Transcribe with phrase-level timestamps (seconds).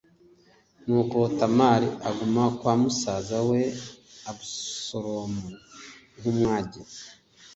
[0.85, 3.61] Nuko Tamari aguma kwa musaza we
[4.29, 5.47] Abusalomu
[6.17, 6.81] nk’umwage.